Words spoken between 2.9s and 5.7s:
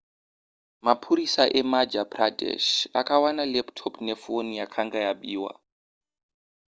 akawana laptop nefoni yakanga yabiwa